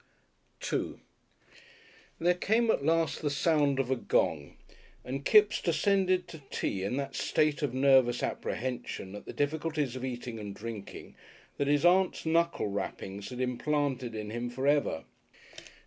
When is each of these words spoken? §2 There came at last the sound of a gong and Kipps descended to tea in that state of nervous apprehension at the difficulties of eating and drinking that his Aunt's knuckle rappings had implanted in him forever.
§2 0.61 0.97
There 2.17 2.33
came 2.33 2.71
at 2.71 2.83
last 2.83 3.21
the 3.21 3.29
sound 3.29 3.77
of 3.77 3.91
a 3.91 3.95
gong 3.95 4.57
and 5.05 5.23
Kipps 5.23 5.61
descended 5.61 6.27
to 6.29 6.39
tea 6.49 6.81
in 6.81 6.97
that 6.97 7.13
state 7.15 7.61
of 7.61 7.75
nervous 7.75 8.23
apprehension 8.23 9.13
at 9.13 9.27
the 9.27 9.31
difficulties 9.33 9.95
of 9.95 10.03
eating 10.03 10.39
and 10.39 10.55
drinking 10.55 11.13
that 11.57 11.67
his 11.67 11.85
Aunt's 11.85 12.25
knuckle 12.25 12.65
rappings 12.69 13.29
had 13.29 13.39
implanted 13.39 14.15
in 14.15 14.31
him 14.31 14.49
forever. 14.49 15.03